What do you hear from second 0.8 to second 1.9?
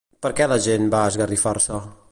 va esgarrifar-se?